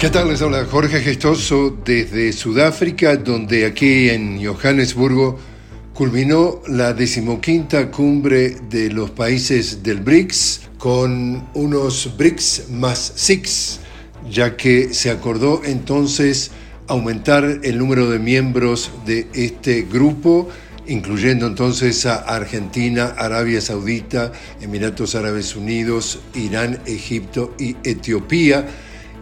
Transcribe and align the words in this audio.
¿Qué 0.00 0.08
tal? 0.08 0.30
Les 0.30 0.40
habla 0.40 0.64
Jorge 0.64 1.02
Gestoso 1.02 1.76
desde 1.84 2.32
Sudáfrica, 2.32 3.16
donde 3.16 3.66
aquí 3.66 4.08
en 4.08 4.42
Johannesburgo 4.42 5.38
culminó 5.92 6.62
la 6.68 6.94
decimoquinta 6.94 7.90
cumbre 7.90 8.56
de 8.70 8.88
los 8.88 9.10
países 9.10 9.82
del 9.82 10.00
BRICS 10.00 10.70
con 10.78 11.46
unos 11.52 12.16
BRICS 12.16 12.70
más 12.70 13.12
SIX, 13.14 13.80
ya 14.30 14.56
que 14.56 14.94
se 14.94 15.10
acordó 15.10 15.60
entonces 15.66 16.50
aumentar 16.86 17.60
el 17.62 17.76
número 17.76 18.08
de 18.08 18.18
miembros 18.18 18.90
de 19.04 19.28
este 19.34 19.82
grupo 19.82 20.48
incluyendo 20.86 21.46
entonces 21.46 22.06
a 22.06 22.16
Argentina, 22.16 23.14
Arabia 23.18 23.60
Saudita, 23.60 24.32
Emiratos 24.62 25.14
Árabes 25.14 25.54
Unidos, 25.54 26.20
Irán, 26.34 26.80
Egipto 26.86 27.54
y 27.58 27.76
Etiopía, 27.84 28.66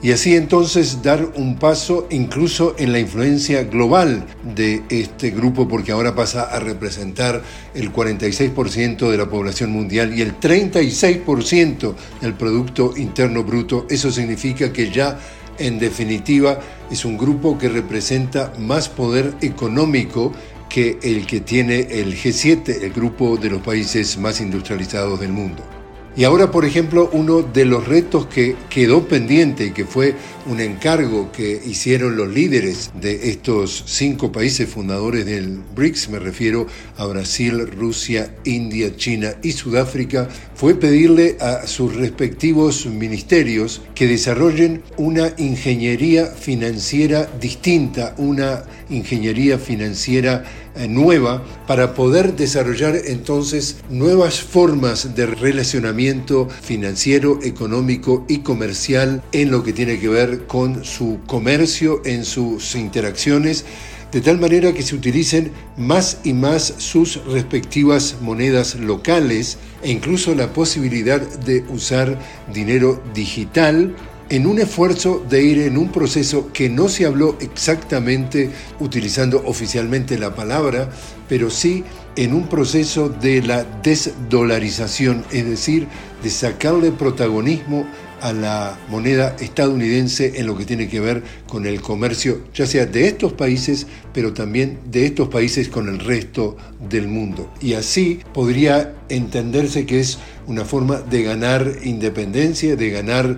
y 0.00 0.12
así 0.12 0.36
entonces 0.36 1.02
dar 1.02 1.32
un 1.34 1.56
paso 1.56 2.06
incluso 2.10 2.76
en 2.78 2.92
la 2.92 3.00
influencia 3.00 3.64
global 3.64 4.24
de 4.54 4.82
este 4.88 5.30
grupo, 5.30 5.66
porque 5.66 5.92
ahora 5.92 6.14
pasa 6.14 6.42
a 6.42 6.60
representar 6.60 7.42
el 7.74 7.92
46% 7.92 9.10
de 9.10 9.18
la 9.18 9.28
población 9.28 9.70
mundial 9.70 10.16
y 10.16 10.22
el 10.22 10.38
36% 10.38 11.94
del 12.20 12.34
Producto 12.34 12.94
Interno 12.96 13.42
Bruto. 13.42 13.86
Eso 13.90 14.10
significa 14.12 14.72
que 14.72 14.90
ya 14.90 15.18
en 15.58 15.80
definitiva 15.80 16.60
es 16.90 17.04
un 17.04 17.18
grupo 17.18 17.58
que 17.58 17.68
representa 17.68 18.52
más 18.58 18.88
poder 18.88 19.34
económico 19.40 20.32
que 20.68 20.98
el 21.02 21.26
que 21.26 21.40
tiene 21.40 21.80
el 21.90 22.14
G7, 22.14 22.82
el 22.82 22.92
grupo 22.92 23.36
de 23.36 23.50
los 23.50 23.62
países 23.62 24.16
más 24.18 24.40
industrializados 24.40 25.18
del 25.18 25.32
mundo. 25.32 25.77
Y 26.18 26.24
ahora, 26.24 26.50
por 26.50 26.64
ejemplo, 26.64 27.08
uno 27.12 27.42
de 27.42 27.64
los 27.64 27.86
retos 27.86 28.26
que 28.26 28.56
quedó 28.68 29.06
pendiente 29.06 29.66
y 29.66 29.70
que 29.70 29.84
fue 29.84 30.16
un 30.46 30.58
encargo 30.58 31.30
que 31.30 31.62
hicieron 31.64 32.16
los 32.16 32.28
líderes 32.28 32.90
de 33.00 33.30
estos 33.30 33.84
cinco 33.86 34.32
países 34.32 34.68
fundadores 34.68 35.24
del 35.26 35.60
BRICS, 35.76 36.08
me 36.08 36.18
refiero 36.18 36.66
a 36.96 37.06
Brasil, 37.06 37.70
Rusia, 37.70 38.34
India, 38.42 38.96
China 38.96 39.36
y 39.44 39.52
Sudáfrica, 39.52 40.28
fue 40.56 40.74
pedirle 40.74 41.36
a 41.40 41.68
sus 41.68 41.94
respectivos 41.94 42.86
ministerios 42.86 43.82
que 43.94 44.08
desarrollen 44.08 44.82
una 44.96 45.34
ingeniería 45.36 46.26
financiera 46.26 47.28
distinta, 47.40 48.16
una 48.18 48.64
ingeniería 48.90 49.56
financiera 49.56 50.42
nueva 50.86 51.42
para 51.66 51.94
poder 51.94 52.36
desarrollar 52.36 52.96
entonces 53.06 53.78
nuevas 53.88 54.40
formas 54.40 55.14
de 55.14 55.26
relacionamiento 55.26 56.48
financiero, 56.48 57.40
económico 57.42 58.24
y 58.28 58.38
comercial 58.38 59.22
en 59.32 59.50
lo 59.50 59.62
que 59.62 59.72
tiene 59.72 59.98
que 59.98 60.08
ver 60.08 60.46
con 60.46 60.84
su 60.84 61.20
comercio, 61.26 62.02
en 62.04 62.24
sus 62.24 62.74
interacciones 62.74 63.64
de 64.12 64.22
tal 64.22 64.38
manera 64.38 64.72
que 64.72 64.82
se 64.82 64.94
utilicen 64.94 65.52
más 65.76 66.20
y 66.24 66.32
más 66.32 66.74
sus 66.78 67.22
respectivas 67.26 68.16
monedas 68.22 68.74
locales 68.76 69.58
e 69.82 69.90
incluso 69.90 70.34
la 70.34 70.52
posibilidad 70.52 71.20
de 71.20 71.62
usar 71.68 72.18
dinero 72.52 73.02
digital 73.12 73.94
en 74.30 74.46
un 74.46 74.58
esfuerzo 74.58 75.24
de 75.28 75.42
ir 75.42 75.58
en 75.60 75.78
un 75.78 75.90
proceso 75.90 76.50
que 76.52 76.68
no 76.68 76.88
se 76.88 77.06
habló 77.06 77.36
exactamente 77.40 78.50
utilizando 78.78 79.42
oficialmente 79.46 80.18
la 80.18 80.34
palabra, 80.34 80.90
pero 81.28 81.50
sí 81.50 81.84
en 82.16 82.34
un 82.34 82.48
proceso 82.48 83.08
de 83.08 83.42
la 83.42 83.64
desdolarización, 83.82 85.24
es 85.30 85.46
decir, 85.46 85.86
de 86.22 86.30
sacarle 86.30 86.90
protagonismo 86.90 87.86
a 88.20 88.32
la 88.32 88.78
moneda 88.88 89.36
estadounidense 89.38 90.40
en 90.40 90.46
lo 90.46 90.58
que 90.58 90.64
tiene 90.64 90.88
que 90.88 91.00
ver 91.00 91.22
con 91.46 91.66
el 91.66 91.80
comercio, 91.80 92.42
ya 92.52 92.66
sea 92.66 92.86
de 92.86 93.06
estos 93.06 93.32
países, 93.32 93.86
pero 94.12 94.32
también 94.32 94.80
de 94.90 95.06
estos 95.06 95.28
países 95.28 95.68
con 95.68 95.88
el 95.88 96.00
resto 96.00 96.56
del 96.90 97.06
mundo. 97.06 97.48
Y 97.60 97.74
así 97.74 98.20
podría 98.34 98.97
entenderse 99.08 99.86
que 99.86 100.00
es 100.00 100.18
una 100.46 100.64
forma 100.64 101.00
de 101.00 101.22
ganar 101.22 101.70
independencia, 101.82 102.76
de 102.76 102.90
ganar 102.90 103.36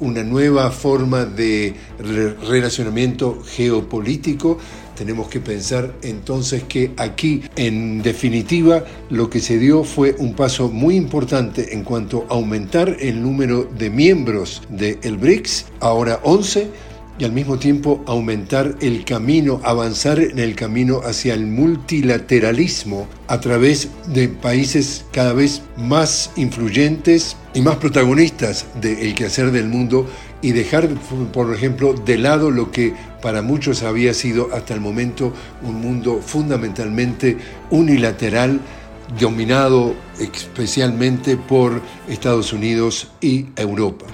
una 0.00 0.22
nueva 0.22 0.70
forma 0.70 1.24
de 1.24 1.74
relacionamiento 2.48 3.42
geopolítico. 3.44 4.58
Tenemos 4.96 5.28
que 5.28 5.40
pensar 5.40 5.94
entonces 6.02 6.64
que 6.64 6.92
aquí, 6.96 7.42
en 7.56 8.02
definitiva, 8.02 8.84
lo 9.10 9.30
que 9.30 9.40
se 9.40 9.58
dio 9.58 9.84
fue 9.84 10.14
un 10.18 10.34
paso 10.34 10.68
muy 10.68 10.96
importante 10.96 11.74
en 11.74 11.82
cuanto 11.82 12.26
a 12.28 12.34
aumentar 12.34 12.96
el 13.00 13.22
número 13.22 13.64
de 13.64 13.90
miembros 13.90 14.62
del 14.68 15.16
BRICS, 15.16 15.66
ahora 15.80 16.20
11, 16.22 16.68
y 17.22 17.24
al 17.24 17.30
mismo 17.30 17.56
tiempo 17.56 18.02
aumentar 18.08 18.74
el 18.80 19.04
camino, 19.04 19.60
avanzar 19.62 20.18
en 20.18 20.40
el 20.40 20.56
camino 20.56 21.02
hacia 21.04 21.34
el 21.34 21.46
multilateralismo 21.46 23.06
a 23.28 23.38
través 23.38 23.90
de 24.12 24.26
países 24.26 25.04
cada 25.12 25.32
vez 25.32 25.62
más 25.76 26.32
influyentes 26.34 27.36
y 27.54 27.60
más 27.60 27.76
protagonistas 27.76 28.66
del 28.80 29.14
quehacer 29.14 29.52
del 29.52 29.68
mundo 29.68 30.04
y 30.42 30.50
dejar, 30.50 30.88
por 31.32 31.54
ejemplo, 31.54 31.94
de 31.94 32.18
lado 32.18 32.50
lo 32.50 32.72
que 32.72 32.92
para 33.22 33.40
muchos 33.40 33.84
había 33.84 34.14
sido 34.14 34.48
hasta 34.52 34.74
el 34.74 34.80
momento 34.80 35.32
un 35.62 35.80
mundo 35.80 36.20
fundamentalmente 36.20 37.36
unilateral, 37.70 38.60
dominado 39.20 39.94
especialmente 40.18 41.36
por 41.36 41.82
Estados 42.08 42.52
Unidos 42.52 43.12
y 43.20 43.46
Europa. 43.54 44.06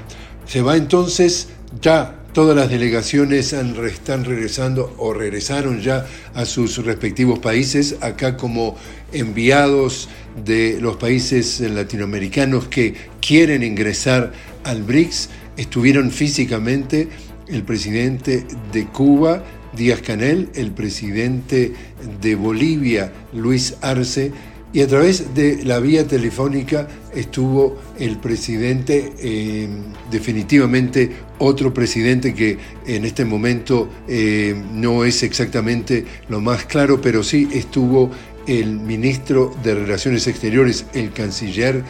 Se 0.45 0.61
va 0.61 0.77
entonces 0.77 1.49
ya 1.81 2.18
todas 2.33 2.57
las 2.57 2.71
delegaciones 2.71 3.53
están 3.53 4.25
regresando 4.25 4.95
o 4.99 5.13
regresaron 5.13 5.81
ya 5.81 6.07
a 6.35 6.45
sus 6.45 6.85
respectivos 6.85 7.39
países, 7.39 7.97
acá 8.01 8.37
como 8.37 8.77
enviados 9.13 10.09
de 10.45 10.79
los 10.81 10.97
países 10.97 11.61
latinoamericanos 11.61 12.69
que 12.69 12.95
quieren 13.21 13.63
ingresar 13.63 14.33
al 14.65 14.83
BRICS, 14.83 15.31
estuvieron 15.57 16.11
físicamente 16.11 17.09
el 17.49 17.63
presidente 17.63 18.47
de 18.73 18.87
Cuba, 18.87 19.43
Díaz 19.75 20.03
Canel, 20.03 20.51
el 20.55 20.73
presidente 20.73 21.73
de 22.21 22.35
Bolivia, 22.35 23.13
Luis 23.33 23.77
Arce, 23.81 24.33
y 24.73 24.83
a 24.83 24.87
través 24.87 25.35
de 25.35 25.65
la 25.65 25.79
vía 25.79 26.07
telefónica 26.07 26.87
estuvo 27.15 27.79
el 27.99 28.19
presidente, 28.19 29.13
eh, 29.19 29.69
definitivamente 30.11 31.11
otro 31.39 31.73
presidente 31.73 32.35
que 32.35 32.59
en 32.87 33.05
este 33.05 33.25
momento 33.25 33.89
eh, 34.07 34.55
no 34.75 35.05
es 35.05 35.23
exactamente 35.23 36.05
lo 36.29 36.41
más 36.41 36.65
claro, 36.67 37.01
pero 37.01 37.23
sí 37.23 37.49
estuvo 37.53 38.11
el 38.47 38.79
ministro 38.81 39.55
de 39.63 39.75
Relaciones 39.75 40.27
Exteriores, 40.27 40.87
el 40.93 41.13
canciller 41.13 41.83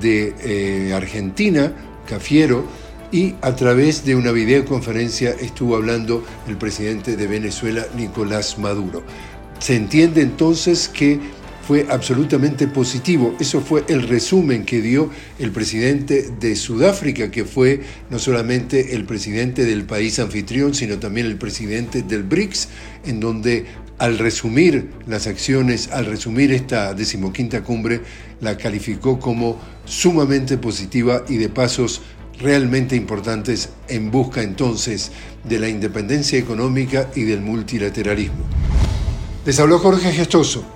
de 0.00 0.34
eh, 0.40 0.92
Argentina, 0.94 1.72
Cafiero, 2.08 2.64
y 3.12 3.34
a 3.40 3.54
través 3.54 4.04
de 4.04 4.16
una 4.16 4.32
videoconferencia 4.32 5.30
estuvo 5.40 5.76
hablando 5.76 6.24
el 6.48 6.56
presidente 6.56 7.16
de 7.16 7.26
Venezuela, 7.28 7.86
Nicolás 7.96 8.58
Maduro. 8.58 9.02
Se 9.60 9.76
entiende 9.76 10.22
entonces 10.22 10.88
que 10.88 11.20
fue 11.66 11.86
absolutamente 11.90 12.68
positivo. 12.68 13.34
Eso 13.40 13.60
fue 13.60 13.84
el 13.88 14.06
resumen 14.06 14.64
que 14.64 14.80
dio 14.80 15.10
el 15.38 15.50
presidente 15.50 16.30
de 16.38 16.54
Sudáfrica, 16.54 17.30
que 17.30 17.44
fue 17.44 17.80
no 18.08 18.20
solamente 18.20 18.94
el 18.94 19.04
presidente 19.04 19.64
del 19.64 19.84
país 19.84 20.18
anfitrión, 20.20 20.74
sino 20.74 20.98
también 20.98 21.26
el 21.26 21.36
presidente 21.36 22.02
del 22.02 22.22
BRICS, 22.22 22.68
en 23.06 23.18
donde 23.18 23.66
al 23.98 24.18
resumir 24.18 24.90
las 25.06 25.26
acciones, 25.26 25.90
al 25.90 26.06
resumir 26.06 26.52
esta 26.52 26.94
decimoquinta 26.94 27.64
cumbre, 27.64 28.02
la 28.40 28.56
calificó 28.56 29.18
como 29.18 29.58
sumamente 29.86 30.58
positiva 30.58 31.24
y 31.28 31.36
de 31.38 31.48
pasos 31.48 32.02
realmente 32.38 32.94
importantes 32.94 33.70
en 33.88 34.10
busca 34.10 34.42
entonces 34.42 35.10
de 35.42 35.58
la 35.58 35.68
independencia 35.68 36.38
económica 36.38 37.10
y 37.16 37.22
del 37.22 37.40
multilateralismo. 37.40 38.44
Les 39.44 39.58
habló 39.58 39.78
Jorge 39.78 40.12
Gestoso. 40.12 40.75